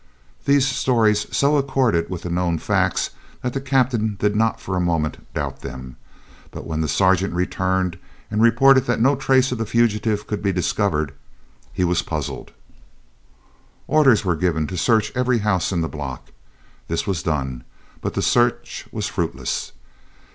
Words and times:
These 0.45 0.65
stories 0.65 1.27
so 1.29 1.57
accorded 1.57 2.09
with 2.09 2.23
the 2.23 2.31
known 2.31 2.57
facts 2.57 3.11
that 3.43 3.53
the 3.53 3.61
captain 3.61 4.15
did 4.19 4.35
not 4.35 4.59
for 4.59 4.75
a 4.75 4.81
moment 4.81 5.23
doubt 5.35 5.61
them. 5.61 5.95
But 6.49 6.65
when 6.65 6.81
the 6.81 6.87
sergeant 6.87 7.35
returned 7.35 7.99
and 8.31 8.41
reported 8.41 8.85
that 8.87 8.99
no 8.99 9.15
trace 9.15 9.51
of 9.51 9.59
the 9.59 9.65
fugitive 9.67 10.25
could 10.25 10.41
be 10.41 10.51
discovered, 10.51 11.13
he 11.71 11.83
was 11.83 12.01
puzzled. 12.01 12.51
Orders 13.87 14.25
were 14.25 14.35
given 14.35 14.65
to 14.69 14.75
search 14.75 15.11
every 15.15 15.37
house 15.37 15.71
in 15.71 15.81
the 15.81 15.87
block. 15.87 16.29
This 16.87 17.05
was 17.05 17.21
done, 17.21 17.63
but 18.01 18.15
the 18.15 18.23
search 18.23 18.87
was 18.91 19.05
fruitless. 19.05 19.71